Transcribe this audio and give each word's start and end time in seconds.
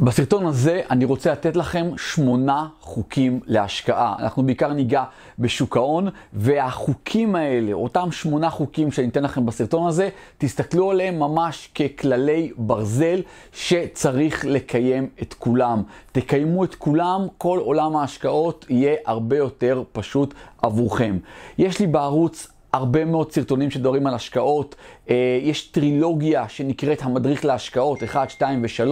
בסרטון 0.00 0.46
הזה 0.46 0.80
אני 0.90 1.04
רוצה 1.04 1.32
לתת 1.32 1.56
לכם 1.56 1.90
שמונה 1.96 2.68
חוקים 2.80 3.40
להשקעה. 3.46 4.14
אנחנו 4.18 4.42
בעיקר 4.42 4.72
ניגע 4.72 5.04
בשוק 5.38 5.76
ההון, 5.76 6.08
והחוקים 6.32 7.36
האלה, 7.36 7.72
אותם 7.72 8.12
שמונה 8.12 8.50
חוקים 8.50 8.92
שאני 8.92 9.08
אתן 9.08 9.22
לכם 9.22 9.46
בסרטון 9.46 9.88
הזה, 9.88 10.08
תסתכלו 10.38 10.90
עליהם 10.90 11.18
ממש 11.18 11.70
ככללי 11.74 12.52
ברזל 12.56 13.20
שצריך 13.52 14.44
לקיים 14.44 15.08
את 15.22 15.34
כולם. 15.34 15.82
תקיימו 16.12 16.64
את 16.64 16.74
כולם, 16.74 17.26
כל 17.38 17.58
עולם 17.58 17.96
ההשקעות 17.96 18.66
יהיה 18.68 18.94
הרבה 19.06 19.36
יותר 19.36 19.82
פשוט 19.92 20.34
עבורכם. 20.62 21.18
יש 21.58 21.80
לי 21.80 21.86
בערוץ 21.86 22.48
הרבה 22.78 23.04
מאוד 23.04 23.32
סרטונים 23.32 23.70
שדברים 23.70 24.06
על 24.06 24.14
השקעות. 24.14 24.74
אה, 25.10 25.38
יש 25.42 25.66
טרילוגיה 25.66 26.48
שנקראת 26.48 27.02
המדריך 27.02 27.44
להשקעות, 27.44 28.04
1, 28.04 28.30
2 28.30 28.62
ו-3. 28.62 28.90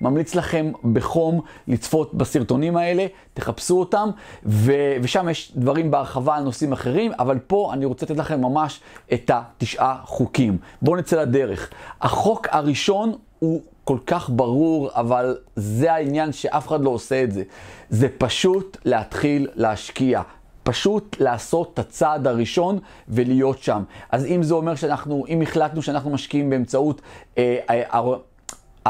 ממליץ 0.00 0.34
לכם 0.34 0.72
בחום 0.92 1.40
לצפות 1.68 2.14
בסרטונים 2.14 2.76
האלה, 2.76 3.06
תחפשו 3.34 3.78
אותם, 3.78 4.08
ו- 4.44 4.96
ושם 5.02 5.28
יש 5.28 5.52
דברים 5.56 5.90
בהרחבה 5.90 6.36
על 6.36 6.42
נושאים 6.42 6.72
אחרים, 6.72 7.12
אבל 7.18 7.38
פה 7.38 7.70
אני 7.72 7.84
רוצה 7.84 8.06
לתת 8.06 8.16
לכם 8.16 8.40
ממש 8.40 8.80
את 9.12 9.30
התשעה 9.34 9.96
חוקים. 10.04 10.58
בואו 10.82 10.96
נצא 10.96 11.22
לדרך. 11.22 11.70
החוק 12.00 12.46
הראשון 12.50 13.12
הוא 13.38 13.62
כל 13.84 13.98
כך 14.06 14.30
ברור, 14.30 14.90
אבל 14.94 15.36
זה 15.56 15.92
העניין 15.92 16.32
שאף 16.32 16.68
אחד 16.68 16.84
לא 16.84 16.90
עושה 16.90 17.22
את 17.22 17.32
זה. 17.32 17.42
זה 17.90 18.08
פשוט 18.18 18.76
להתחיל 18.84 19.48
להשקיע. 19.54 20.22
פשוט 20.68 21.16
לעשות 21.20 21.70
את 21.74 21.78
הצעד 21.78 22.26
הראשון 22.26 22.78
ולהיות 23.08 23.62
שם. 23.62 23.82
אז 24.10 24.26
אם 24.26 24.42
זה 24.42 24.54
אומר 24.54 24.74
שאנחנו, 24.74 25.24
אם 25.28 25.42
החלטנו 25.42 25.82
שאנחנו 25.82 26.10
משקיעים 26.10 26.50
באמצעות 26.50 27.02
אה, 27.38 27.58
אה, 27.70 27.82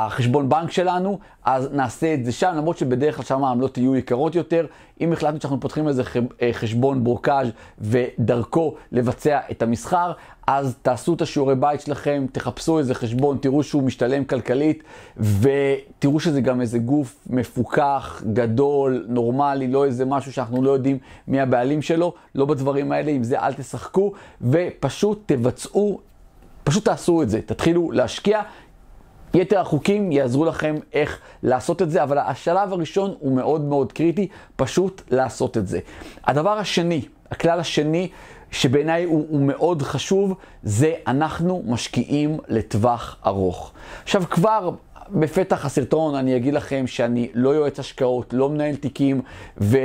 החשבון 0.06 0.48
בנק 0.48 0.70
שלנו, 0.70 1.18
אז 1.44 1.68
נעשה 1.72 2.14
את 2.14 2.24
זה 2.24 2.32
שם, 2.32 2.52
למרות 2.56 2.78
שבדרך 2.78 3.16
כלל 3.16 3.24
שם 3.24 3.44
העמלות 3.44 3.78
יהיו 3.78 3.96
יקרות 3.96 4.34
יותר. 4.34 4.66
אם 5.00 5.12
החלטנו 5.12 5.40
שאנחנו 5.40 5.60
פותחים 5.60 5.88
איזה 5.88 6.02
אה, 6.42 6.50
חשבון 6.52 7.04
ברוקאז' 7.04 7.48
ודרכו 7.80 8.74
לבצע 8.92 9.38
את 9.50 9.62
המסחר, 9.62 10.12
אז 10.46 10.76
תעשו 10.82 11.14
את 11.14 11.22
השיעורי 11.22 11.54
בית 11.54 11.80
שלכם, 11.80 12.26
תחפשו 12.32 12.78
איזה 12.78 12.94
חשבון, 12.94 13.38
תראו 13.40 13.62
שהוא 13.62 13.82
משתלם 13.82 14.24
כלכלית, 14.24 14.82
ותראו 15.16 16.20
שזה 16.20 16.40
גם 16.40 16.60
איזה 16.60 16.78
גוף 16.78 17.26
מפוקח, 17.30 18.22
גדול, 18.32 19.06
נורמלי, 19.08 19.68
לא 19.68 19.84
איזה 19.84 20.04
משהו 20.04 20.32
שאנחנו 20.32 20.62
לא 20.62 20.70
יודעים 20.70 20.98
מי 21.28 21.40
הבעלים 21.40 21.82
שלו, 21.82 22.14
לא 22.34 22.44
בדברים 22.44 22.92
האלה, 22.92 23.10
עם 23.10 23.24
זה 23.24 23.40
אל 23.40 23.52
תשחקו, 23.52 24.12
ופשוט 24.42 25.22
תבצעו, 25.26 26.00
פשוט 26.64 26.84
תעשו 26.84 27.22
את 27.22 27.30
זה, 27.30 27.40
תתחילו 27.40 27.92
להשקיע. 27.92 28.42
יתר 29.34 29.60
החוקים 29.60 30.12
יעזרו 30.12 30.44
לכם 30.44 30.76
איך 30.92 31.18
לעשות 31.42 31.82
את 31.82 31.90
זה, 31.90 32.02
אבל 32.02 32.18
השלב 32.18 32.72
הראשון 32.72 33.14
הוא 33.18 33.36
מאוד 33.36 33.60
מאוד 33.60 33.92
קריטי, 33.92 34.28
פשוט 34.56 35.02
לעשות 35.10 35.56
את 35.56 35.68
זה. 35.68 35.78
הדבר 36.24 36.58
השני, 36.58 37.02
הכלל 37.30 37.60
השני, 37.60 38.08
שבעיניי 38.50 39.04
הוא, 39.04 39.26
הוא 39.28 39.40
מאוד 39.40 39.82
חשוב, 39.82 40.34
זה 40.62 40.94
אנחנו 41.06 41.62
משקיעים 41.66 42.38
לטווח 42.48 43.16
ארוך. 43.26 43.72
עכשיו 44.02 44.22
כבר 44.30 44.70
בפתח 45.10 45.66
הסרטון 45.66 46.14
אני 46.14 46.36
אגיד 46.36 46.54
לכם 46.54 46.86
שאני 46.86 47.28
לא 47.34 47.50
יועץ 47.50 47.78
השקעות, 47.78 48.32
לא 48.32 48.48
מנהל 48.48 48.76
תיקים, 48.76 49.20
ו... 49.60 49.78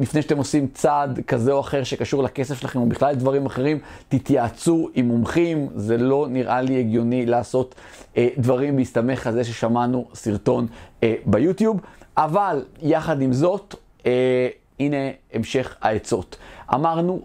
לפני 0.00 0.22
שאתם 0.22 0.38
עושים 0.38 0.66
צעד 0.74 1.20
כזה 1.26 1.52
או 1.52 1.60
אחר 1.60 1.84
שקשור 1.84 2.22
לכסף 2.22 2.60
שלכם 2.60 2.78
או 2.78 2.86
בכלל 2.86 3.14
דברים 3.14 3.46
אחרים, 3.46 3.78
תתייעצו 4.08 4.88
עם 4.94 5.08
מומחים, 5.08 5.68
זה 5.74 5.96
לא 5.96 6.26
נראה 6.30 6.62
לי 6.62 6.80
הגיוני 6.80 7.26
לעשות 7.26 7.74
אה, 8.16 8.28
דברים 8.38 8.76
בהסתמך 8.76 9.26
על 9.26 9.32
זה 9.32 9.44
ששמענו 9.44 10.08
סרטון 10.14 10.66
אה, 11.02 11.14
ביוטיוב, 11.26 11.80
אבל 12.16 12.64
יחד 12.82 13.22
עם 13.22 13.32
זאת, 13.32 13.74
אה, 14.06 14.48
הנה 14.80 14.96
המשך 15.32 15.76
העצות. 15.80 16.36
אמרנו, 16.74 17.20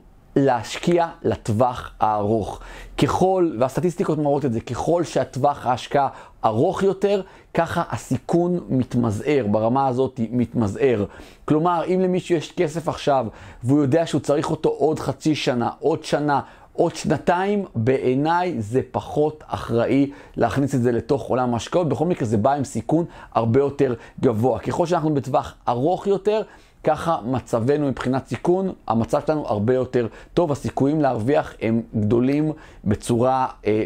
להשקיע 0.45 1.07
לטווח 1.23 1.91
הארוך. 1.99 2.59
ככל, 2.97 3.51
והסטטיסטיקות 3.59 4.17
מראות 4.17 4.45
את 4.45 4.53
זה, 4.53 4.61
ככל 4.61 5.03
שהטווח 5.03 5.65
ההשקעה 5.65 6.07
ארוך 6.45 6.83
יותר, 6.83 7.21
ככה 7.53 7.83
הסיכון 7.89 8.59
מתמזער, 8.69 9.45
ברמה 9.51 9.87
הזאת 9.87 10.19
מתמזער. 10.31 11.05
כלומר, 11.45 11.83
אם 11.87 11.99
למישהו 11.99 12.35
יש 12.35 12.51
כסף 12.51 12.87
עכשיו, 12.87 13.25
והוא 13.63 13.81
יודע 13.81 14.05
שהוא 14.05 14.21
צריך 14.21 14.51
אותו 14.51 14.69
עוד 14.69 14.99
חצי 14.99 15.35
שנה, 15.35 15.69
עוד 15.79 16.03
שנה, 16.03 16.41
עוד 16.73 16.95
שנתיים, 16.95 17.65
בעיניי 17.75 18.55
זה 18.61 18.81
פחות 18.91 19.43
אחראי 19.47 20.11
להכניס 20.37 20.75
את 20.75 20.81
זה 20.81 20.91
לתוך 20.91 21.23
עולם 21.23 21.53
ההשקעות. 21.53 21.89
בכל 21.89 22.05
מקרה 22.05 22.27
זה 22.27 22.37
בא 22.37 22.53
עם 22.53 22.63
סיכון 22.63 23.05
הרבה 23.33 23.59
יותר 23.59 23.93
גבוה. 24.19 24.59
ככל 24.59 24.85
שאנחנו 24.85 25.13
בטווח 25.13 25.53
ארוך 25.67 26.07
יותר, 26.07 26.41
ככה 26.83 27.17
מצבנו 27.25 27.87
מבחינת 27.87 28.27
סיכון, 28.27 28.73
המצב 28.87 29.21
שלנו 29.27 29.47
הרבה 29.47 29.73
יותר 29.73 30.07
טוב, 30.33 30.51
הסיכויים 30.51 31.01
להרוויח 31.01 31.53
הם 31.61 31.81
גדולים 31.95 32.51
בצורה 32.85 33.47
אה, 33.67 33.83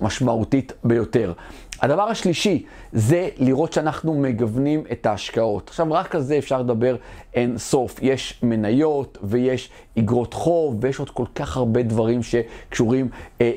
משמעותית 0.00 0.72
ביותר. 0.84 1.32
הדבר 1.82 2.02
השלישי 2.02 2.64
זה 2.92 3.28
לראות 3.38 3.72
שאנחנו 3.72 4.14
מגוונים 4.14 4.84
את 4.92 5.06
ההשקעות. 5.06 5.68
עכשיו, 5.68 5.86
רק 5.90 6.14
על 6.14 6.20
זה 6.20 6.38
אפשר 6.38 6.60
לדבר 6.60 6.96
אין 7.34 7.58
סוף. 7.58 7.98
יש 8.02 8.38
מניות 8.42 9.18
ויש 9.22 9.70
אגרות 9.98 10.34
חוב 10.34 10.76
ויש 10.80 10.98
עוד 10.98 11.10
כל 11.10 11.24
כך 11.34 11.56
הרבה 11.56 11.82
דברים 11.82 12.20
שקשורים 12.22 13.08
אה, 13.40 13.52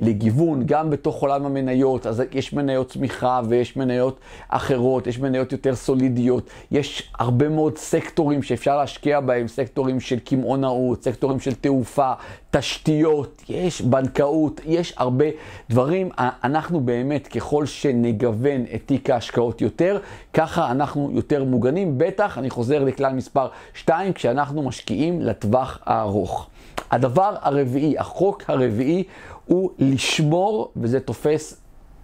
לגיוון, 0.00 0.62
גם 0.66 0.90
בתוך 0.90 1.22
עולם 1.22 1.46
המניות. 1.46 2.06
אז 2.06 2.22
יש 2.32 2.52
מניות 2.52 2.90
צמיחה 2.90 3.40
ויש 3.48 3.76
מניות 3.76 4.18
אחרות, 4.48 5.06
יש 5.06 5.18
מניות 5.18 5.52
יותר 5.52 5.74
סולידיות. 5.74 6.50
יש 6.70 7.12
הרבה 7.18 7.48
מאוד 7.48 7.78
סקטורים 7.78 8.42
שאפשר 8.42 8.76
להשקיע 8.76 9.20
בהם, 9.20 9.48
סקטורים 9.48 10.00
של 10.00 10.18
קמעונאות, 10.18 11.04
סקטורים 11.04 11.40
של 11.40 11.54
תעופה, 11.54 12.12
תשתיות, 12.50 13.42
יש 13.48 13.82
בנקאות, 13.82 14.60
יש 14.64 14.94
הרבה 14.96 15.24
דברים. 15.70 16.08
אנחנו 16.18 16.80
באמת, 16.80 17.28
ככל 17.28 17.66
שנגוון 17.66 18.64
את 18.74 18.80
תיק 18.86 19.10
ההשקעות 19.10 19.60
יותר, 19.60 19.98
ככה 20.34 20.70
אנחנו 20.70 21.10
יותר 21.12 21.44
מוגנים. 21.44 21.98
בטח, 21.98 22.38
אני 22.38 22.50
חוזר 22.50 22.84
לכלל 22.84 23.12
מספר 23.12 23.48
2, 23.74 24.12
כשאנחנו 24.12 24.62
משקיעים 24.62 25.20
לטווח 25.20 25.78
הארוך. 25.84 26.48
הדבר 26.90 27.34
הרביעי, 27.40 27.98
החוק 27.98 28.42
הרביעי, 28.48 29.04
הוא 29.46 29.70
לשמור, 29.78 30.72
וזה 30.76 31.00
תופס 31.00 31.60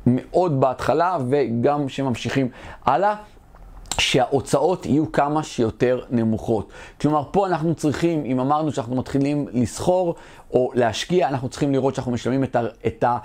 מאוד 0.07 0.61
בהתחלה 0.61 1.19
וגם 1.28 1.89
שממשיכים 1.89 2.49
הלאה. 2.84 3.15
שההוצאות 4.01 4.87
יהיו 4.87 5.12
כמה 5.12 5.43
שיותר 5.43 6.01
נמוכות. 6.11 6.71
כלומר, 7.01 7.23
פה 7.31 7.47
אנחנו 7.47 7.75
צריכים, 7.75 8.25
אם 8.25 8.41
אמרנו 8.41 8.73
שאנחנו 8.73 8.97
מתחילים 8.97 9.47
לסחור 9.53 10.15
או 10.51 10.71
להשקיע, 10.75 11.29
אנחנו 11.29 11.49
צריכים 11.49 11.73
לראות 11.73 11.95
שאנחנו 11.95 12.12
משלמים 12.12 12.45
את 12.45 12.57
ה... 12.57 12.62
את 12.87 13.05
ה 13.05 13.19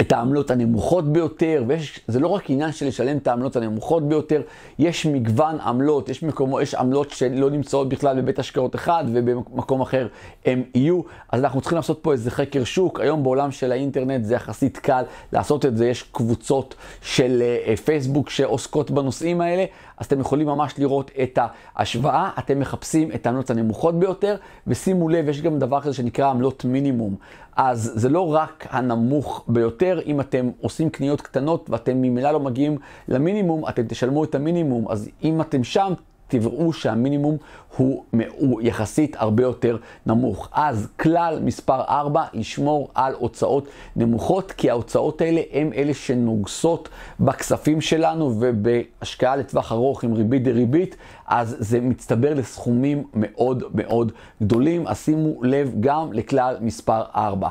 את 0.00 0.12
העמלות 0.12 0.50
הנמוכות 0.50 1.12
ביותר, 1.12 1.64
וזה 1.66 2.20
לא 2.20 2.28
רק 2.28 2.50
עניין 2.50 2.72
של 2.72 2.86
לשלם 2.86 3.16
את 3.16 3.26
העמלות 3.26 3.56
הנמוכות 3.56 4.08
ביותר, 4.08 4.42
יש 4.78 5.06
מגוון 5.06 5.60
עמלות, 5.60 6.08
יש, 6.08 6.22
מקומו, 6.22 6.60
יש 6.60 6.74
עמלות 6.74 7.10
שלא 7.10 7.50
נמצאות 7.50 7.88
בכלל 7.88 8.20
בבית 8.20 8.38
השקעות 8.38 8.74
אחד 8.74 9.04
ובמקום 9.12 9.80
אחר 9.80 10.08
הם 10.44 10.62
יהיו, 10.74 11.00
אז 11.32 11.44
אנחנו 11.44 11.60
צריכים 11.60 11.76
לעשות 11.76 11.98
פה 12.02 12.12
איזה 12.12 12.30
חקר 12.30 12.64
שוק, 12.64 13.00
היום 13.00 13.22
בעולם 13.22 13.50
של 13.50 13.72
האינטרנט 13.72 14.24
זה 14.24 14.34
יחסית 14.34 14.78
קל 14.78 15.02
לעשות 15.32 15.66
את 15.66 15.76
זה, 15.76 15.86
יש 15.86 16.02
קבוצות 16.12 16.74
של 17.02 17.42
uh, 17.42 17.76
פייסבוק 17.76 18.30
שעוסקות 18.30 18.90
בנושאים 18.90 19.40
האלה, 19.40 19.64
אז 19.98 20.06
אתם 20.06 20.20
יכולים 20.20 20.46
ממש 20.46 20.74
לראות 20.78 21.10
את 21.22 21.38
ההשוואה, 21.76 22.30
אתם 22.38 22.60
מחפשים 22.60 23.12
את 23.12 23.26
העמלות 23.26 23.50
הנמוכות 23.50 23.98
ביותר, 23.98 24.36
ושימו 24.66 25.08
לב, 25.08 25.28
יש 25.28 25.42
גם 25.42 25.58
דבר 25.58 25.80
כזה 25.80 25.94
שנקרא 25.94 26.30
עמלות 26.30 26.64
מינימום. 26.64 27.16
אז 27.56 27.92
זה 27.94 28.08
לא 28.08 28.34
רק 28.34 28.66
הנמוך 28.70 29.44
ביותר, 29.48 30.00
אם 30.06 30.20
אתם 30.20 30.50
עושים 30.60 30.90
קניות 30.90 31.20
קטנות 31.20 31.70
ואתם 31.70 32.02
ממילא 32.02 32.30
לא 32.30 32.40
מגיעים 32.40 32.78
למינימום, 33.08 33.68
אתם 33.68 33.82
תשלמו 33.88 34.24
את 34.24 34.34
המינימום, 34.34 34.88
אז 34.88 35.10
אם 35.24 35.40
אתם 35.40 35.64
שם, 35.64 35.92
תראו 36.40 36.72
שהמינימום 36.72 37.36
הוא, 37.76 38.04
הוא 38.30 38.62
יחסית 38.62 39.16
הרבה 39.18 39.42
יותר 39.42 39.76
נמוך. 40.06 40.48
אז 40.52 40.88
כלל 41.00 41.40
מספר 41.42 41.80
4, 41.80 42.24
לשמור 42.32 42.88
על 42.94 43.14
הוצאות 43.18 43.68
נמוכות, 43.96 44.52
כי 44.52 44.70
ההוצאות 44.70 45.20
האלה 45.20 45.40
הן 45.52 45.72
אלה 45.72 45.94
שנוגסות 45.94 46.88
בכספים 47.20 47.80
שלנו 47.80 48.36
ובהשקעה 48.40 49.36
לטווח 49.36 49.72
ארוך 49.72 50.04
עם 50.04 50.12
ריבית 50.12 50.44
דריבית, 50.44 50.96
אז 51.26 51.56
זה 51.58 51.80
מצטבר 51.80 52.34
לסכומים 52.34 53.04
מאוד 53.14 53.62
מאוד 53.74 54.12
גדולים. 54.42 54.86
אז 54.86 54.98
שימו 54.98 55.44
לב 55.44 55.72
גם 55.80 56.12
לכלל 56.12 56.56
מספר 56.60 57.02
4. 57.14 57.48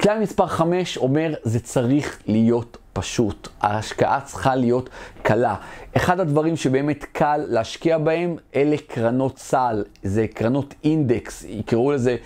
כלל 0.00 0.20
מספר 0.20 0.46
5 0.46 0.96
אומר, 0.96 1.34
זה 1.42 1.60
צריך 1.60 2.22
להיות 2.26 2.76
פשוט. 2.98 3.48
ההשקעה 3.60 4.20
צריכה 4.20 4.56
להיות 4.56 4.90
קלה. 5.22 5.54
אחד 5.96 6.20
הדברים 6.20 6.56
שבאמת 6.56 7.04
קל 7.12 7.44
להשקיע 7.48 7.98
בהם, 7.98 8.36
אלה 8.56 8.76
קרנות 8.88 9.38
סל. 9.38 9.84
זה 10.02 10.26
קרנות 10.34 10.74
אינדקס, 10.84 11.44
יקראו 11.48 11.92
לזה, 11.92 12.16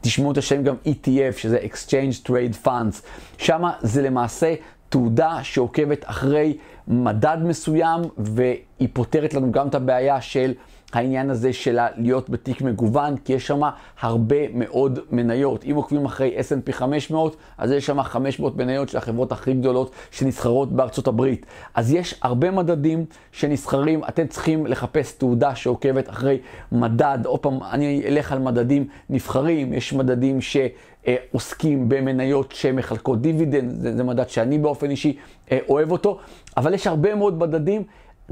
תשמעו 0.00 0.32
את 0.32 0.38
השם 0.38 0.62
גם 0.62 0.74
ETF, 0.86 1.38
שזה 1.38 1.58
Exchange 1.58 2.28
Trade 2.28 2.66
Funds. 2.66 3.02
שם 3.38 3.62
זה 3.80 4.02
למעשה 4.02 4.54
תעודה 4.88 5.38
שעוקבת 5.42 6.04
אחרי 6.04 6.56
מדד 6.88 7.38
מסוים, 7.44 8.00
והיא 8.18 8.88
פותרת 8.92 9.34
לנו 9.34 9.52
גם 9.52 9.68
את 9.68 9.74
הבעיה 9.74 10.20
של 10.20 10.54
העניין 10.92 11.30
הזה 11.30 11.52
של 11.52 11.78
להיות 11.96 12.30
בתיק 12.30 12.62
מגוון, 12.62 13.16
כי 13.16 13.32
יש 13.32 13.46
שם 13.46 13.60
הרבה 14.00 14.36
מאוד 14.54 14.98
מניות. 15.10 15.64
אם 15.64 15.74
עוקבים 15.74 16.04
אחרי 16.04 16.36
S&P 16.38 16.72
500, 16.72 17.36
אז 17.58 17.70
יש 17.70 17.86
שם 17.86 18.02
500 18.02 18.56
מניות 18.56 18.88
של 18.88 18.98
החברות 18.98 19.32
הכי 19.32 19.54
גדולות 19.54 19.90
שנסחרות 20.10 20.72
בארצות 20.72 21.06
הברית. 21.06 21.46
אז 21.74 21.92
יש 21.92 22.14
הרבה 22.22 22.50
מדדים 22.50 23.04
שנסחרים, 23.32 24.04
אתם 24.08 24.26
צריכים 24.26 24.66
לחפש 24.66 25.12
תעודה 25.12 25.54
שעוקבת 25.54 26.10
אחרי 26.10 26.38
מדד. 26.72 27.18
עוד 27.24 27.40
פעם, 27.40 27.58
אני 27.70 28.02
אלך 28.06 28.32
על 28.32 28.38
מדדים 28.38 28.88
נבחרים, 29.10 29.72
יש 29.72 29.92
מדדים 29.92 30.38
שעוסקים 30.40 31.88
במניות 31.88 32.52
שמחלקות 32.52 33.22
דיבידנד, 33.22 33.70
זה, 33.70 33.96
זה 33.96 34.04
מדד 34.04 34.28
שאני 34.28 34.58
באופן 34.58 34.90
אישי 34.90 35.16
אה, 35.52 35.58
אוהב 35.68 35.90
אותו, 35.90 36.18
אבל 36.56 36.74
יש 36.74 36.86
הרבה 36.86 37.14
מאוד 37.14 37.38
מדדים. 37.38 37.82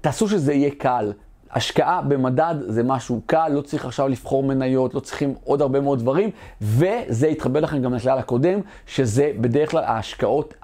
תעשו 0.00 0.28
שזה 0.28 0.52
יהיה 0.52 0.70
קל. 0.78 1.12
השקעה 1.52 2.02
במדד 2.02 2.55
זה 2.67 2.82
משהו 2.82 3.20
קל, 3.26 3.49
לא 3.49 3.61
צריך 3.61 3.85
עכשיו 3.85 4.08
לבחור 4.08 4.43
מניות, 4.43 4.94
לא 4.94 5.00
צריכים 5.00 5.35
עוד 5.44 5.62
הרבה 5.62 5.81
מאוד 5.81 5.99
דברים, 5.99 6.31
וזה 6.61 7.29
יתחבר 7.29 7.61
לכם 7.61 7.82
גם 7.82 7.94
לכלל 7.94 8.19
הקודם, 8.19 8.61
שזה 8.87 9.32
בדרך 9.41 9.70
כלל 9.70 9.85
ההשקעות 9.85 10.55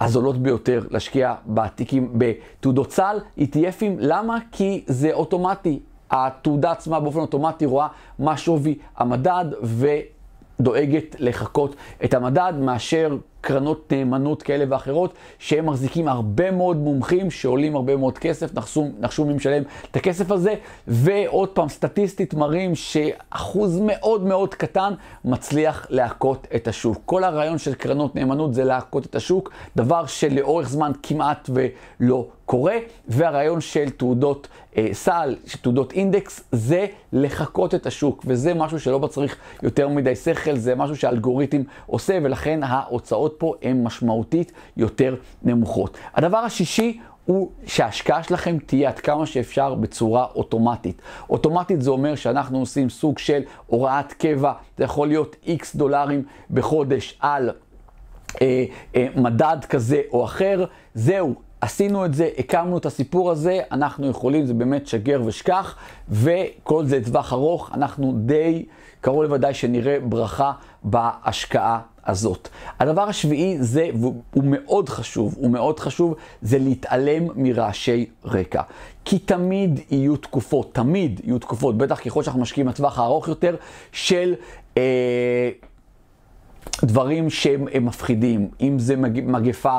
הזולות 0.00 0.38
ביותר 0.38 0.80
להשקיע 0.90 1.34
בתיקים, 1.46 2.12
בתעודות 2.18 2.92
סל, 2.92 3.16
ETFים. 3.38 3.96
למה? 3.98 4.38
כי 4.52 4.84
זה 4.86 5.12
אוטומטי. 5.12 5.80
התעודה 6.10 6.70
עצמה 6.70 7.00
באופן 7.00 7.18
אוטומטי 7.18 7.66
רואה 7.66 7.88
מה 8.18 8.36
שווי 8.36 8.78
המדד 8.96 9.44
ודואגת 9.62 11.16
לחקות 11.18 11.76
את 12.04 12.14
המדד 12.14 12.52
מאשר 12.58 13.16
קרנות 13.40 13.92
נאמנות 13.92 14.42
כאלה 14.42 14.64
ואחרות, 14.68 15.14
שהם 15.38 15.66
מחזיקים 15.66 16.08
הרבה 16.08 16.50
מאוד 16.50 16.76
מומחים 16.76 17.30
שעולים 17.30 17.76
הרבה 17.76 17.96
מאוד 17.96 18.18
כסף, 18.18 18.54
נחשו, 18.54 18.88
נחשו 19.00 19.24
מי 19.24 19.34
משלם 19.34 19.62
את 19.90 19.96
הכסף 19.96 20.30
הזה, 20.30 20.54
ועוד 20.88 21.48
פעם, 21.48 21.68
סטטיסטית 21.68 22.34
מראים 22.34 22.74
שאחוז 22.74 23.80
מאוד 23.80 24.22
מאוד 24.22 24.54
קטן 24.54 24.94
מצליח 25.24 25.86
להכות 25.90 26.46
את 26.54 26.68
השוק. 26.68 26.98
כל 27.04 27.24
הרעיון 27.24 27.58
של 27.58 27.74
קרנות 27.74 28.14
נאמנות 28.14 28.54
זה 28.54 28.64
להכות 28.64 29.06
את 29.06 29.14
השוק, 29.14 29.50
דבר 29.76 30.06
שלאורך 30.06 30.68
זמן 30.68 30.92
כמעט 31.02 31.50
ולא 32.00 32.26
קורה, 32.46 32.76
והרעיון 33.08 33.60
של 33.60 33.90
תעודות 33.90 34.48
אה, 34.76 34.88
סל, 34.92 35.36
של 35.46 35.58
תעודות 35.58 35.92
אינדקס, 35.92 36.40
זה 36.52 36.86
לחקות 37.12 37.74
את 37.74 37.86
השוק, 37.86 38.24
וזה 38.26 38.54
משהו 38.54 38.80
שלא 38.80 39.06
צריך 39.06 39.36
יותר 39.62 39.88
מדי 39.88 40.16
שכל, 40.16 40.56
זה 40.56 40.74
משהו 40.74 40.96
שהאלגוריתם 40.96 41.62
עושה, 41.86 42.18
ולכן 42.22 42.60
ההוצאות 42.62 43.27
פה 43.38 43.54
הן 43.62 43.82
משמעותית 43.82 44.52
יותר 44.76 45.14
נמוכות. 45.42 45.98
הדבר 46.14 46.38
השישי 46.38 47.00
הוא 47.28 47.50
שההשקעה 47.66 48.22
שלכם 48.22 48.56
תהיה 48.66 48.88
עד 48.88 48.98
כמה 48.98 49.26
שאפשר 49.26 49.74
בצורה 49.74 50.26
אוטומטית. 50.34 51.02
אוטומטית 51.30 51.82
זה 51.82 51.90
אומר 51.90 52.14
שאנחנו 52.14 52.58
עושים 52.58 52.90
סוג 52.90 53.18
של 53.18 53.42
הוראת 53.66 54.12
קבע, 54.12 54.52
זה 54.78 54.84
יכול 54.84 55.08
להיות 55.08 55.36
איקס 55.46 55.76
דולרים 55.76 56.22
בחודש 56.50 57.18
על 57.20 57.50
אה, 58.42 58.64
אה, 58.96 59.06
מדד 59.16 59.58
כזה 59.68 60.00
או 60.12 60.24
אחר. 60.24 60.64
זהו, 60.94 61.34
עשינו 61.60 62.04
את 62.04 62.14
זה, 62.14 62.28
הקמנו 62.38 62.78
את 62.78 62.86
הסיפור 62.86 63.30
הזה, 63.30 63.60
אנחנו 63.72 64.10
יכולים, 64.10 64.46
זה 64.46 64.54
באמת 64.54 64.86
שגר 64.86 65.22
ושכח, 65.24 65.76
וכל 66.08 66.84
זה 66.84 66.98
לטווח 66.98 67.32
ארוך, 67.32 67.70
אנחנו 67.74 68.12
די, 68.16 68.64
קרוב 69.00 69.22
לוודאי 69.22 69.54
שנראה 69.54 70.00
ברכה 70.00 70.52
בהשקעה 70.82 71.80
הזאת. 72.08 72.48
הדבר 72.80 73.02
השביעי 73.02 73.56
זה, 73.60 73.88
והוא 73.94 74.44
מאוד 74.44 74.88
חשוב, 74.88 75.34
הוא 75.38 75.50
מאוד 75.50 75.80
חשוב, 75.80 76.14
זה 76.42 76.58
להתעלם 76.58 77.26
מרעשי 77.36 78.06
רקע. 78.24 78.62
כי 79.04 79.18
תמיד 79.18 79.80
יהיו 79.90 80.16
תקופות, 80.16 80.74
תמיד 80.74 81.20
יהיו 81.24 81.38
תקופות, 81.38 81.78
בטח 81.78 82.00
ככל 82.04 82.22
שאנחנו 82.22 82.40
משקיעים 82.40 82.68
לטווח 82.68 82.98
הארוך 82.98 83.28
יותר, 83.28 83.56
של... 83.92 84.34
אה, 84.76 85.50
דברים 86.84 87.30
שהם 87.30 87.86
מפחידים, 87.86 88.48
אם 88.60 88.78
זה 88.78 88.96
מגפה 88.96 89.78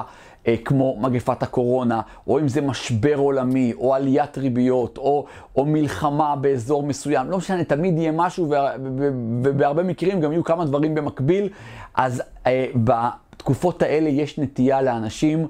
כמו 0.66 0.98
מגפת 1.00 1.44
הקורונה, 1.44 2.02
או 2.28 2.40
אם 2.40 2.48
זה 2.48 2.62
משבר 2.62 3.16
עולמי, 3.18 3.74
או 3.78 3.96
עליית 3.96 4.38
ריביות, 4.38 4.98
או, 4.98 5.26
או 5.56 5.66
מלחמה 5.66 6.36
באזור 6.36 6.84
מסוים, 6.84 7.30
לא 7.30 7.38
משנה, 7.38 7.64
תמיד 7.64 7.98
יהיה 7.98 8.12
משהו, 8.12 8.54
ובהרבה 9.44 9.84
מקרים 9.84 10.22
גם 10.22 10.32
יהיו 10.32 10.44
כמה 10.44 10.66
דברים 10.66 10.96
במקביל, 10.96 11.50
אז 11.96 12.24
אה, 12.48 12.66
בתקופות 12.76 13.82
האלה 13.82 14.10
יש 14.10 14.40
נטייה 14.40 14.82
לאנשים 14.82 15.48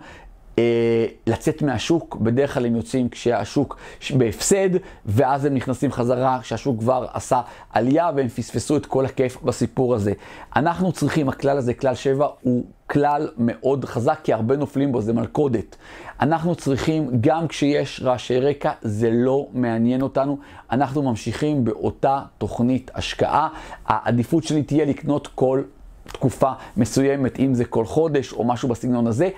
אה, 0.60 1.06
לצאת 1.28 1.62
מהשוק, 1.62 2.16
בדרך 2.16 2.54
כלל 2.54 2.66
הם 2.66 2.76
יוצאים 2.76 3.10
כשהשוק 3.10 3.78
בהפסד, 4.18 4.70
ואז 5.06 5.46
הם 5.46 5.54
נכנסים 5.54 5.92
חזרה 5.92 6.40
כשהשוק 6.42 6.80
כבר 6.80 7.06
עשה 7.14 7.42
עלייה 7.70 8.12
והם 8.16 8.28
פספסו 8.28 8.78
את 8.78 8.86
כל 8.86 9.06
הכיף 9.06 9.42
בסיפור 9.44 9.96
הזה. 9.96 10.14
אנחנו 10.56 10.92
צריכים, 10.92 11.30
הכלל 11.30 11.58
הזה, 11.58 11.74
כלל 11.74 11.96
7, 11.96 12.28
הוא 12.42 12.66
כלל 12.90 13.28
מאוד 13.38 13.86
חזק, 13.86 14.20
כי 14.24 14.34
הרבה 14.34 14.58
נופלים 14.58 14.92
בו, 14.92 15.02
זה 15.02 15.14
מלכודת. 15.14 15.76
אנחנו 16.22 16.56
צריכים, 16.56 17.10
גם 17.22 17.48
כשיש 17.48 18.02
רעשי 18.04 18.40
רקע, 18.40 18.72
זה 18.82 19.10
לא 19.12 19.48
מעניין 19.54 20.02
אותנו, 20.02 20.38
אנחנו 20.72 21.04
ממשיכים 21.04 21.66
באותה 21.66 22.22
תוכנית 22.38 22.92
השקעה. 22.96 23.48
העדיפות 23.86 24.44
שלי 24.44 24.64
תהיה 24.64 24.86
לקנות 24.86 25.28
כל 25.28 25.64
תקופה 26.06 26.52
מסוימת, 26.78 27.40
אם 27.40 27.54
זה 27.54 27.66
כל 27.66 27.86
חודש 27.86 28.34
או 28.34 28.44
משהו 28.44 28.70
בסגנון 28.70 29.08
הזה, 29.08 29.30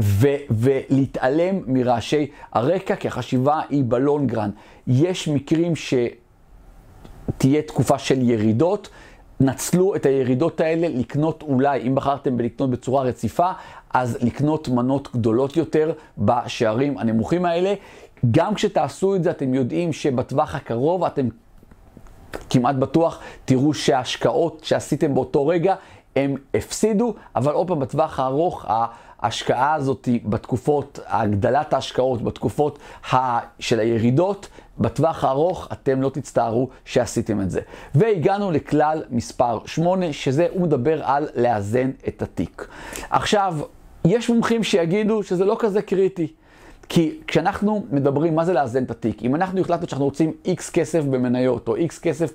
ו- 0.00 0.36
ולהתעלם 0.50 1.60
מרעשי 1.66 2.30
הרקע, 2.52 2.96
כי 2.96 3.08
החשיבה 3.08 3.60
היא 3.68 3.84
בלונגרן. 3.86 4.50
יש 4.86 5.28
מקרים 5.28 5.72
שתהיה 5.76 7.62
תקופה 7.62 7.98
של 7.98 8.30
ירידות, 8.30 8.88
נצלו 9.42 9.96
את 9.96 10.06
הירידות 10.06 10.60
האלה 10.60 10.88
לקנות 10.88 11.42
אולי, 11.42 11.88
אם 11.88 11.94
בחרתם 11.94 12.36
בלקנות 12.36 12.70
בצורה 12.70 13.02
רציפה, 13.02 13.50
אז 13.94 14.18
לקנות 14.20 14.68
מנות 14.68 15.08
גדולות 15.12 15.56
יותר 15.56 15.92
בשערים 16.18 16.98
הנמוכים 16.98 17.44
האלה. 17.44 17.74
גם 18.30 18.54
כשתעשו 18.54 19.14
את 19.14 19.22
זה, 19.24 19.30
אתם 19.30 19.54
יודעים 19.54 19.92
שבטווח 19.92 20.54
הקרוב 20.54 21.04
אתם 21.04 21.28
כמעט 22.50 22.74
בטוח 22.74 23.20
תראו 23.44 23.74
שההשקעות 23.74 24.60
שעשיתם 24.64 25.14
באותו 25.14 25.46
רגע 25.46 25.74
הם 26.16 26.34
הפסידו, 26.54 27.14
אבל 27.36 27.52
עוד 27.52 27.68
פעם, 27.68 27.80
בטווח 27.80 28.20
הארוך, 28.20 28.66
ההשקעה 29.22 29.74
הזאת 29.74 30.08
בתקופות, 30.24 30.98
הגדלת 31.06 31.72
ההשקעות 31.72 32.22
בתקופות 32.22 32.78
של 33.58 33.80
הירידות, 33.80 34.48
בטווח 34.78 35.24
הארוך 35.24 35.68
אתם 35.72 36.02
לא 36.02 36.08
תצטערו 36.08 36.68
שעשיתם 36.84 37.40
את 37.40 37.50
זה. 37.50 37.60
והגענו 37.94 38.50
לכלל 38.50 39.02
מספר 39.10 39.58
8, 39.66 40.12
שזה, 40.12 40.46
הוא 40.50 40.62
מדבר 40.62 41.04
על 41.04 41.28
לאזן 41.34 41.90
את 42.08 42.22
התיק. 42.22 42.68
עכשיו, 43.10 43.56
יש 44.04 44.28
מומחים 44.28 44.64
שיגידו 44.64 45.22
שזה 45.22 45.44
לא 45.44 45.56
כזה 45.58 45.82
קריטי. 45.82 46.32
כי 46.94 47.18
כשאנחנו 47.26 47.84
מדברים, 47.90 48.34
מה 48.34 48.44
זה 48.44 48.52
לאזן 48.52 48.84
את 48.84 48.90
התיק? 48.90 49.22
אם 49.22 49.34
אנחנו 49.34 49.60
החלטנו 49.60 49.88
שאנחנו 49.88 50.04
רוצים 50.04 50.32
איקס 50.44 50.70
כסף 50.70 51.04
במניות, 51.04 51.68
או 51.68 51.76
איקס 51.76 51.98
כסף 51.98 52.32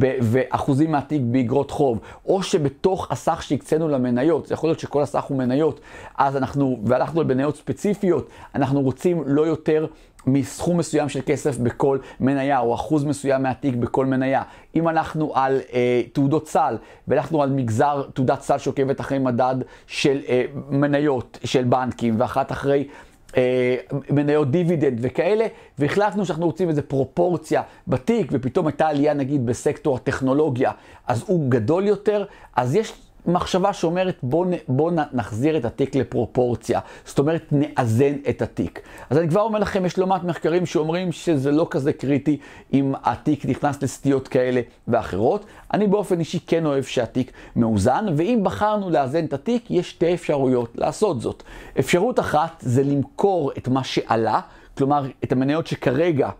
ואחוזים 0.00 0.92
מהתיק 0.92 1.22
באגרות 1.24 1.70
חוב, 1.70 2.00
או 2.26 2.42
שבתוך 2.42 3.10
הסך 3.10 3.42
שהקצינו 3.42 3.88
למניות, 3.88 4.46
זה 4.46 4.54
יכול 4.54 4.68
להיות 4.68 4.80
שכל 4.80 5.02
הסך 5.02 5.22
הוא 5.22 5.38
מניות, 5.38 5.80
אז 6.18 6.36
אנחנו, 6.36 6.80
והלכנו 6.84 7.22
למניות 7.22 7.56
ספציפיות, 7.56 8.28
אנחנו 8.54 8.80
רוצים 8.80 9.22
לא 9.26 9.46
יותר 9.46 9.86
מסכום 10.26 10.78
מסוים 10.78 11.08
של 11.08 11.20
כסף 11.26 11.58
בכל 11.58 11.98
מניה, 12.20 12.60
או 12.60 12.74
אחוז 12.74 13.04
מסוים 13.04 13.42
מהתיק 13.42 13.74
בכל 13.74 14.06
מניה. 14.06 14.42
אם 14.76 14.86
הלכנו 14.86 15.32
על 15.34 15.60
אה, 15.72 16.02
תעודות 16.12 16.48
סל, 16.48 16.76
והלכנו 17.08 17.42
על 17.42 17.50
מגזר 17.50 18.02
תעודת 18.14 18.40
סל 18.40 18.58
שעוקבת 18.58 19.00
אחרי 19.00 19.18
מדד 19.18 19.56
של 19.86 20.20
אה, 20.28 20.44
מניות 20.70 21.38
של 21.44 21.64
בנקים, 21.64 22.14
ואחת 22.18 22.52
אחרי... 22.52 22.88
אה, 23.36 23.76
מניות 24.10 24.50
דיבידנד 24.50 24.98
וכאלה, 25.02 25.46
והחלטנו 25.78 26.26
שאנחנו 26.26 26.46
רוצים 26.46 26.68
איזה 26.68 26.82
פרופורציה 26.82 27.62
בתיק, 27.88 28.28
ופתאום 28.32 28.66
הייתה 28.66 28.88
עלייה 28.88 29.14
נגיד 29.14 29.46
בסקטור 29.46 29.96
הטכנולוגיה, 29.96 30.70
אז 31.06 31.24
הוא 31.26 31.50
גדול 31.50 31.86
יותר, 31.86 32.24
אז 32.56 32.74
יש 32.74 32.92
מחשבה 33.26 33.72
שאומרת 33.72 34.18
בוא, 34.22 34.46
בוא 34.68 34.92
נחזיר 35.12 35.56
את 35.56 35.64
התיק 35.64 35.94
לפרופורציה, 35.94 36.80
זאת 37.04 37.18
אומרת 37.18 37.46
נאזן 37.52 38.14
את 38.28 38.42
התיק. 38.42 38.80
אז 39.10 39.18
אני 39.18 39.28
כבר 39.28 39.40
אומר 39.40 39.58
לכם, 39.58 39.86
יש 39.86 39.98
לא 39.98 40.06
מעט 40.06 40.22
מחקרים 40.22 40.66
שאומרים 40.66 41.12
שזה 41.12 41.50
לא 41.50 41.66
כזה 41.70 41.92
קריטי 41.92 42.38
אם 42.72 42.92
התיק 43.04 43.46
נכנס 43.46 43.82
לסטיות 43.82 44.28
כאלה 44.28 44.60
ואחרות. 44.88 45.44
אני 45.74 45.86
באופן 45.86 46.18
אישי 46.18 46.40
כן 46.46 46.66
אוהב 46.66 46.84
שהתיק 46.84 47.32
מאוזן, 47.56 48.06
ואם 48.16 48.40
בחרנו 48.42 48.90
לאזן 48.90 49.24
את 49.24 49.32
התיק, 49.32 49.70
יש 49.70 49.90
שתי 49.90 50.14
אפשרויות 50.14 50.72
לעשות 50.74 51.20
זאת. 51.20 51.42
אפשרות 51.78 52.20
אחת 52.20 52.56
זה 52.60 52.82
למכור 52.82 53.52
את 53.58 53.68
מה 53.68 53.84
שעלה, 53.84 54.40
כלומר 54.78 55.06
את 55.24 55.32
המניות 55.32 55.66
שכרגע 55.66 56.30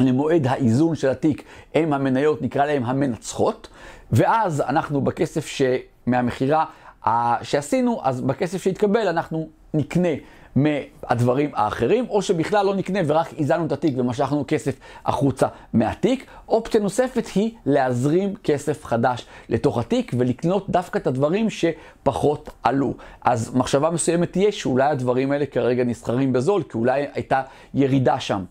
למועד 0.00 0.46
האיזון 0.46 0.94
של 0.94 1.08
התיק 1.08 1.44
הם 1.74 1.92
המניות, 1.92 2.42
נקרא 2.42 2.66
להם 2.66 2.84
המנצחות, 2.84 3.68
ואז 4.12 4.60
אנחנו 4.60 5.00
בכסף 5.00 5.46
ש... 5.46 5.62
מהמכירה 6.06 6.64
שעשינו, 7.42 8.00
אז 8.02 8.20
בכסף 8.20 8.62
שהתקבל 8.62 9.08
אנחנו 9.08 9.48
נקנה 9.74 10.08
מהדברים 10.56 11.50
האחרים, 11.54 12.06
או 12.08 12.22
שבכלל 12.22 12.66
לא 12.66 12.74
נקנה 12.74 12.98
ורק 13.06 13.32
איזנו 13.38 13.66
את 13.66 13.72
התיק 13.72 13.94
ומשכנו 13.96 14.44
כסף 14.48 14.74
החוצה 15.06 15.46
מהתיק. 15.72 16.26
אופציה 16.48 16.80
נוספת 16.80 17.26
היא 17.34 17.50
להזרים 17.66 18.34
כסף 18.44 18.84
חדש 18.84 19.26
לתוך 19.48 19.78
התיק 19.78 20.12
ולקנות 20.18 20.70
דווקא 20.70 20.98
את 20.98 21.06
הדברים 21.06 21.46
שפחות 21.50 22.50
עלו. 22.62 22.94
אז 23.22 23.54
מחשבה 23.54 23.90
מסוימת 23.90 24.32
תהיה 24.32 24.52
שאולי 24.52 24.90
הדברים 24.90 25.32
האלה 25.32 25.46
כרגע 25.46 25.84
נסחרים 25.84 26.32
בזול, 26.32 26.62
כי 26.62 26.78
אולי 26.78 27.06
הייתה 27.14 27.42
ירידה 27.74 28.20
שם. 28.20 28.44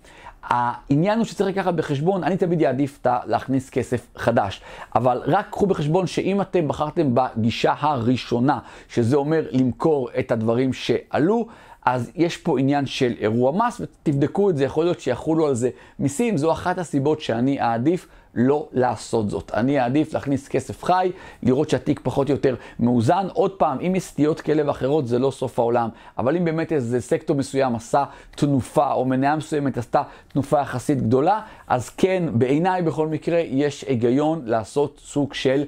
העניין 0.47 1.17
הוא 1.17 1.25
שצריך 1.25 1.57
לקחת 1.57 1.73
בחשבון, 1.73 2.23
אני 2.23 2.37
תמיד 2.37 2.63
אעדיף 2.63 2.99
להכניס 3.25 3.69
כסף 3.69 4.07
חדש, 4.17 4.61
אבל 4.95 5.21
רק 5.25 5.47
קחו 5.49 5.65
בחשבון 5.65 6.07
שאם 6.07 6.41
אתם 6.41 6.67
בחרתם 6.67 7.09
בגישה 7.13 7.73
הראשונה, 7.79 8.59
שזה 8.89 9.15
אומר 9.15 9.45
למכור 9.51 10.09
את 10.19 10.31
הדברים 10.31 10.73
שעלו, 10.73 11.47
אז 11.85 12.11
יש 12.15 12.37
פה 12.37 12.59
עניין 12.59 12.85
של 12.85 13.13
אירוע 13.19 13.51
מס, 13.51 13.81
ותבדקו 13.81 14.49
את 14.49 14.57
זה, 14.57 14.63
יכול 14.63 14.85
להיות 14.85 14.99
שיחולו 14.99 15.47
על 15.47 15.55
זה 15.55 15.69
מיסים, 15.99 16.37
זו 16.37 16.51
אחת 16.51 16.77
הסיבות 16.77 17.21
שאני 17.21 17.61
אעדיף 17.61 18.07
לא 18.35 18.67
לעשות 18.71 19.29
זאת. 19.29 19.51
אני 19.53 19.79
אעדיף 19.79 20.13
להכניס 20.13 20.47
כסף 20.47 20.83
חי, 20.83 21.11
לראות 21.43 21.69
שהתיק 21.69 21.99
פחות 22.03 22.29
או 22.29 22.33
יותר 22.33 22.55
מאוזן. 22.79 23.27
עוד 23.33 23.51
פעם, 23.51 23.79
אם 23.79 23.95
יש 23.95 24.03
סטיות 24.03 24.41
כאלה 24.41 24.67
ואחרות, 24.67 25.07
זה 25.07 25.19
לא 25.19 25.31
סוף 25.31 25.59
העולם. 25.59 25.89
אבל 26.17 26.37
אם 26.37 26.45
באמת 26.45 26.71
איזה 26.71 27.01
סקטור 27.01 27.35
מסוים 27.35 27.75
עשה 27.75 28.03
תנופה, 28.35 28.91
או 28.91 29.05
מניה 29.05 29.35
מסוימת 29.35 29.77
עשתה 29.77 30.03
תנופה 30.27 30.61
יחסית 30.61 31.01
גדולה, 31.01 31.41
אז 31.67 31.89
כן, 31.89 32.23
בעיניי 32.33 32.81
בכל 32.81 33.07
מקרה, 33.07 33.39
יש 33.39 33.85
היגיון 33.87 34.41
לעשות 34.45 35.01
סוג 35.03 35.33
של... 35.33 35.63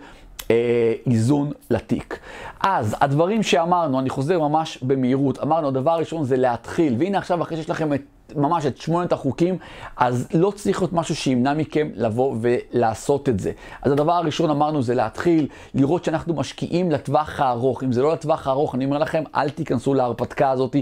אה, 0.51 0.93
איזון 1.05 1.51
לתיק. 1.69 2.19
אז 2.59 2.95
הדברים 3.01 3.43
שאמרנו, 3.43 3.99
אני 3.99 4.09
חוזר 4.09 4.39
ממש 4.39 4.77
במהירות, 4.81 5.39
אמרנו, 5.39 5.67
הדבר 5.67 5.91
הראשון 5.91 6.23
זה 6.23 6.37
להתחיל, 6.37 6.95
והנה 6.99 7.17
עכשיו 7.17 7.41
אחרי 7.41 7.57
שיש 7.57 7.69
לכם 7.69 7.93
את 7.93 8.01
ממש 8.35 8.65
את 8.65 8.77
שמונת 8.77 9.11
החוקים, 9.11 9.57
אז 9.97 10.27
לא 10.33 10.51
צריך 10.55 10.81
להיות 10.81 10.93
משהו 10.93 11.15
שימנע 11.15 11.53
מכם 11.53 11.89
לבוא 11.95 12.35
ולעשות 12.41 13.29
את 13.29 13.39
זה. 13.39 13.51
אז 13.81 13.91
הדבר 13.91 14.13
הראשון 14.13 14.49
אמרנו 14.49 14.81
זה 14.81 14.95
להתחיל, 14.95 15.47
לראות 15.73 16.03
שאנחנו 16.03 16.33
משקיעים 16.33 16.91
לטווח 16.91 17.39
הארוך. 17.39 17.83
אם 17.83 17.91
זה 17.91 18.01
לא 18.01 18.13
לטווח 18.13 18.47
הארוך, 18.47 18.75
אני 18.75 18.85
אומר 18.85 18.97
לכם, 18.97 19.23
אל 19.35 19.49
תיכנסו 19.49 19.93
להרפתקה 19.93 20.49
הזאת 20.51 20.75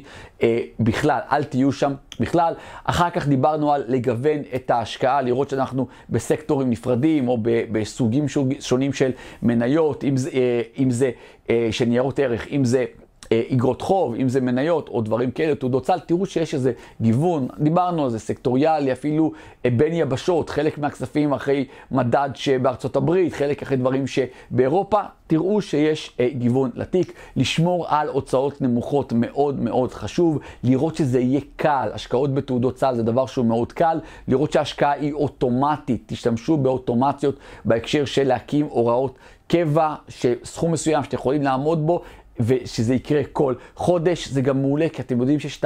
אה, 0.43 0.59
בכלל, 0.79 1.19
אל 1.31 1.43
תהיו 1.43 1.71
שם 1.71 1.93
בכלל. 2.19 2.53
אחר 2.83 3.09
כך 3.09 3.27
דיברנו 3.27 3.73
על 3.73 3.83
לגוון 3.87 4.39
את 4.55 4.71
ההשקעה, 4.71 5.21
לראות 5.21 5.49
שאנחנו 5.49 5.87
בסקטורים 6.09 6.69
נפרדים 6.69 7.27
או 7.27 7.37
בסוגים 7.71 8.25
שונים 8.59 8.93
של 8.93 9.11
מניות, 9.41 10.03
אם 10.03 10.17
זה, 10.17 10.29
אה, 10.33 10.61
אם 10.77 10.91
זה 10.91 11.11
אה, 11.49 11.67
של 11.71 11.85
ניירות 11.85 12.19
ערך, 12.19 12.47
אם 12.51 12.65
זה... 12.65 12.85
איגרות 13.31 13.81
חוב, 13.81 14.15
אם 14.15 14.29
זה 14.29 14.41
מניות 14.41 14.89
או 14.89 15.01
דברים 15.01 15.31
כאלה, 15.31 15.55
תעודות 15.55 15.85
סל, 15.85 15.99
תראו 15.99 16.25
שיש 16.25 16.53
איזה 16.53 16.71
גיוון, 17.01 17.47
דיברנו 17.59 18.03
על 18.03 18.09
זה, 18.09 18.19
סקטוריאלי, 18.19 18.91
אפילו 18.91 19.31
אה, 19.65 19.69
בין 19.69 19.93
יבשות, 19.93 20.49
חלק 20.49 20.77
מהכספים 20.77 21.33
אחרי 21.33 21.65
מדד 21.91 22.29
שבארצות 22.33 22.95
הברית, 22.95 23.33
חלק 23.33 23.61
אחרי 23.61 23.77
דברים 23.77 24.05
שבאירופה, 24.07 24.99
תראו 25.27 25.61
שיש 25.61 26.11
אה, 26.19 26.29
גיוון 26.29 26.71
לתיק, 26.75 27.13
לשמור 27.35 27.85
על 27.89 28.07
הוצאות 28.07 28.61
נמוכות 28.61 29.13
מאוד 29.15 29.59
מאוד 29.59 29.93
חשוב, 29.93 30.39
לראות 30.63 30.95
שזה 30.95 31.19
יהיה 31.19 31.41
קל, 31.55 31.89
השקעות 31.93 32.33
בתעודות 32.33 32.77
סל 32.77 32.95
זה 32.95 33.03
דבר 33.03 33.25
שהוא 33.25 33.45
מאוד 33.45 33.71
קל, 33.71 33.99
לראות 34.27 34.51
שההשקעה 34.51 34.91
היא 34.91 35.13
אוטומטית, 35.13 36.03
תשתמשו 36.05 36.57
באוטומציות 36.57 37.35
בהקשר 37.65 38.05
של 38.05 38.27
להקים 38.27 38.65
הוראות 38.69 39.17
קבע, 39.47 39.95
שסכום 40.09 40.71
מסוים 40.71 41.03
שאתם 41.03 41.15
יכולים 41.15 41.41
לעמוד 41.41 41.87
בו, 41.87 42.01
ושזה 42.39 42.95
יקרה 42.95 43.21
כל 43.31 43.53
חודש, 43.75 44.27
זה 44.27 44.41
גם 44.41 44.61
מעולה, 44.61 44.89
כי 44.89 45.01
אתם 45.01 45.19
יודעים 45.19 45.39
שיש 45.39 45.61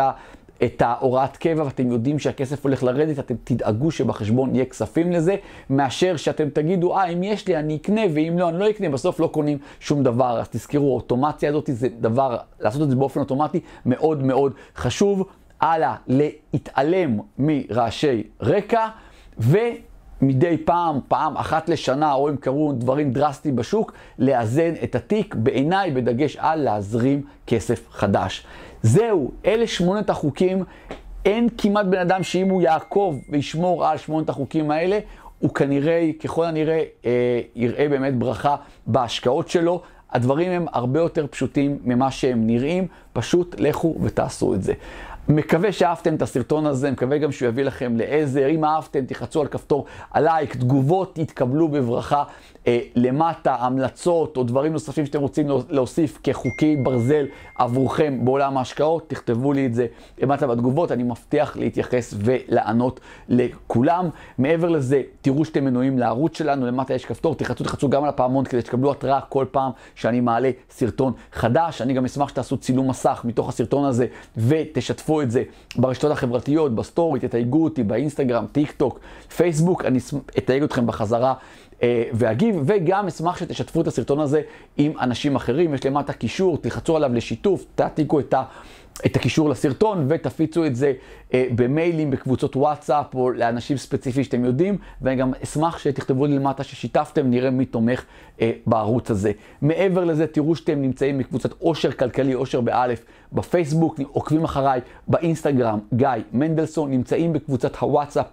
את 0.64 0.82
ההוראת 0.82 1.38
קבע 1.38 1.64
ואתם 1.64 1.92
יודעים 1.92 2.20
שהכסף 2.20 2.64
הולך 2.64 2.84
לרדת, 2.84 3.20
אתם 3.20 3.36
תדאגו 3.44 3.92
שבחשבון 3.92 4.56
יהיה 4.56 4.66
כספים 4.66 5.12
לזה, 5.12 5.36
מאשר 5.70 6.18
שאתם 6.18 6.50
תגידו, 6.50 6.98
אה, 6.98 7.06
אם 7.06 7.24
יש 7.24 7.48
לי 7.48 7.58
אני 7.58 7.76
אקנה, 7.76 8.02
ואם 8.14 8.36
לא, 8.40 8.50
אני 8.50 8.60
לא 8.60 8.70
אקנה, 8.70 8.90
בסוף 8.90 9.20
לא 9.20 9.28
קונים 9.28 9.58
שום 9.80 10.04
דבר. 10.04 10.40
אז 10.40 10.50
תזכרו, 10.50 10.92
האוטומציה 10.92 11.50
הזאת 11.50 11.70
זה 11.74 11.88
דבר, 12.00 12.38
לעשות 12.60 12.82
את 12.82 12.90
זה 12.90 12.96
באופן 12.96 13.20
אוטומטי 13.20 13.60
מאוד 13.86 14.24
מאוד 14.24 14.54
חשוב. 14.76 15.24
הלאה, 15.62 15.96
להתעלם 16.08 17.20
מרעשי 17.38 18.24
רקע, 18.42 18.88
ו... 19.40 19.58
מדי 20.22 20.58
פעם, 20.58 21.00
פעם 21.08 21.38
אחת 21.38 21.70
לשנה, 21.70 22.14
או 22.14 22.30
אם 22.30 22.38
קרו 22.38 22.74
דברים 22.74 23.12
דרסטיים 23.12 23.56
בשוק, 23.56 23.94
לאזן 24.20 24.74
את 24.84 24.96
התיק, 24.96 25.36
בעיניי 25.36 25.92
בדגש 25.92 26.38
על 26.40 26.60
להזרים 26.60 27.22
כסף 27.48 27.88
חדש. 27.92 28.46
זהו, 28.82 29.32
אלה 29.46 29.68
שמונת 29.68 30.10
החוקים. 30.10 30.64
אין 31.26 31.48
כמעט 31.58 31.86
בן 31.86 32.00
אדם 32.00 32.24
שאם 32.24 32.50
הוא 32.50 32.62
יעקוב 32.62 33.22
וישמור 33.30 33.86
על 33.86 33.98
שמונת 33.98 34.30
החוקים 34.30 34.72
האלה, 34.72 35.00
הוא 35.40 35.54
כנראה, 35.54 36.10
ככל 36.24 36.46
הנראה, 36.46 36.84
אה, 37.06 37.42
יראה 37.56 37.90
באמת 37.90 38.18
ברכה 38.18 38.56
בהשקעות 38.88 39.50
שלו. 39.50 39.82
הדברים 40.12 40.52
הם 40.52 40.66
הרבה 40.74 41.00
יותר 41.00 41.28
פשוטים 41.28 41.78
ממה 41.84 42.12
שהם 42.12 42.48
נראים, 42.48 42.88
פשוט 43.14 43.56
לכו 43.60 43.96
ותעשו 44.02 44.54
את 44.54 44.64
זה. 44.64 44.74
מקווה 45.30 45.72
שאהבתם 45.72 46.16
את 46.16 46.22
הסרטון 46.22 46.66
הזה, 46.66 46.92
מקווה 46.92 47.18
גם 47.18 47.32
שהוא 47.32 47.48
יביא 47.48 47.64
לכם 47.64 47.98
לעזר. 47.98 48.50
אם 48.50 48.66
אהבתם, 48.66 49.06
תחצו 49.06 49.42
על 49.42 49.48
כפתור 49.48 49.86
הלייק, 50.12 50.56
תגובות 50.56 51.18
יתקבלו 51.18 51.68
בברכה 51.68 52.24
אה, 52.68 52.80
למטה, 52.96 53.56
המלצות 53.60 54.38
או 54.38 54.44
דברים 54.44 54.74
נוספים 54.74 55.06
שאתם 55.06 55.22
רוצים 55.22 55.48
להוסיף 55.70 56.20
כחוקי 56.24 56.76
ברזל 56.76 57.26
עבורכם 57.56 58.26
בעולם 58.26 58.58
ההשקעות, 58.58 59.10
תכתבו 59.10 59.54
לי 59.54 59.66
את 59.66 59.74
זה 59.74 59.86
למטה 60.22 60.48
בתגובות, 60.48 60.92
אני 60.92 61.04
מבטיח 61.04 61.58
להתייחס 61.58 62.14
ולענות 62.18 63.00
לכולם. 63.30 64.10
מעבר 64.38 64.70
לזה, 64.70 65.02
תראו 65.22 65.46
שאתם 65.46 65.66
מנויים 65.66 66.00
לערוץ 66.00 66.38
שלנו, 66.38 66.66
למטה 66.68 66.94
יש 66.94 67.06
כפתור, 67.06 67.36
תחצו, 67.36 67.64
תחצו 67.64 67.90
גם 67.90 68.04
על 68.04 68.10
הפעמון 68.10 68.46
כדי 68.46 68.62
שתקבלו 68.62 68.92
התראה 68.92 69.22
כל 69.22 69.46
פעם 69.52 69.72
שאני 69.96 70.20
מעלה 70.20 70.52
סרטון 70.70 71.14
חדש. 71.34 71.82
אני 71.82 71.94
גם 71.94 72.06
אשמח 72.06 72.30
שתעשו 72.30 72.58
צילום 72.58 72.90
מסך 72.90 73.22
מתוך 73.26 73.50
הסרטון 73.50 73.86
הזה 73.86 74.06
ותשתפו 74.38 75.17
את 75.22 75.32
זה 75.32 75.44
ברשתות 75.76 76.12
החברתיות, 76.12 76.76
בסטורי, 76.76 77.20
תתייגו 77.20 77.64
אותי 77.64 77.84
באינסטגרם, 77.84 78.46
טיק 78.52 78.72
טוק, 78.72 79.00
פייסבוק, 79.36 79.86
אני 79.86 80.00
אתייג 80.38 80.64
אתכם 80.64 80.88
בחזרה. 80.88 81.34
אה, 81.84 82.04
ואגיב, 82.14 82.56
וגם 82.66 83.08
אשמח 83.08 83.38
שתשתפו 83.38 83.82
את 83.82 83.88
הסרטון 83.88 84.20
הזה 84.20 84.42
עם 84.78 84.92
אנשים 85.02 85.36
אחרים. 85.36 85.74
יש 85.74 85.86
למטה 85.86 86.14
קישור, 86.14 86.58
תלחצו 86.58 86.96
עליו 86.96 87.14
לשיתוף, 87.14 87.66
תעתיקו 87.76 88.20
את 88.20 88.34
ה... 88.34 88.44
את 89.06 89.16
הקישור 89.16 89.50
לסרטון 89.50 90.06
ותפיצו 90.10 90.66
את 90.66 90.76
זה 90.76 90.94
אה, 91.34 91.48
במיילים, 91.56 92.12
בקבוצות 92.12 92.56
וואטסאפ 92.56 93.16
או 93.16 93.32
לאנשים 93.32 93.78
ספציפיים 93.78 94.24
שאתם 94.24 94.46
יודעים, 94.46 94.78
ואני 95.02 95.16
גם 95.16 95.32
אשמח 95.44 95.78
שתכתבו 95.78 96.26
לי 96.26 96.36
למטה 96.36 96.64
ששיתפתם, 96.64 97.30
נראה 97.30 97.50
מי 97.50 97.66
תומך 97.66 98.04
אה, 98.42 98.52
בערוץ 98.66 99.12
הזה. 99.12 99.32
מעבר 99.62 100.06
לזה, 100.06 100.28
תראו 100.28 100.56
שאתם 100.56 100.82
נמצאים 100.82 101.18
בקבוצת 101.18 101.52
עושר 101.60 101.92
כלכלי, 101.92 102.34
עושר 102.34 102.62
באלף, 102.62 103.06
בפייסבוק, 103.34 104.00
עוקבים 104.12 104.44
אחריי, 104.44 104.82
באינסטגרם, 105.08 105.80
גיא 105.94 106.10
מנדלסון, 106.34 106.92
נמצאים 106.92 107.34
בקבוצת 107.34 107.76
הוואטסאפ. 107.76 108.26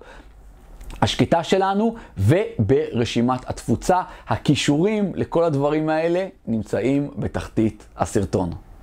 השקטה 1.02 1.44
שלנו 1.44 1.94
וברשימת 2.18 3.40
התפוצה. 3.48 4.00
הכישורים 4.28 5.12
לכל 5.14 5.44
הדברים 5.44 5.88
האלה 5.88 6.26
נמצאים 6.46 7.10
בתחתית 7.18 7.86
הסרטון. 7.96 8.50